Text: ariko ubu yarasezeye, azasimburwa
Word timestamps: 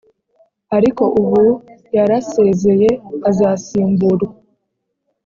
ariko 0.77 1.03
ubu 1.21 1.41
yarasezeye, 1.97 2.89
azasimburwa 3.29 4.27